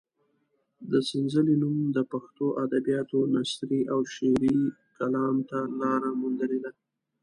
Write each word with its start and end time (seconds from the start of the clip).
د 0.91 0.93
سنځلې 1.09 1.55
نوم 1.63 1.77
د 1.95 1.97
پښتو 2.11 2.45
ادبیاتو 2.65 3.19
نثري 3.33 3.81
او 3.93 3.99
شعري 4.13 4.57
کلام 4.97 5.35
ته 5.49 5.59
لاره 5.79 6.09
موندلې 6.21 6.59
ده. 6.63 6.71